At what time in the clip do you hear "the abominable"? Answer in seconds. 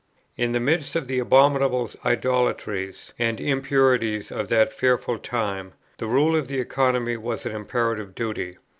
1.07-1.91